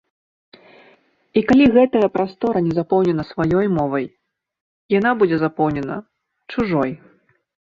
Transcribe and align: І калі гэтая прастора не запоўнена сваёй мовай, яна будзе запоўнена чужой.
І 1.41 1.43
калі 1.51 1.65
гэтая 1.75 2.07
прастора 2.15 2.59
не 2.69 2.73
запоўнена 2.79 3.23
сваёй 3.33 3.65
мовай, 3.77 4.05
яна 4.99 5.11
будзе 5.21 5.37
запоўнена 5.45 5.95
чужой. 6.57 6.91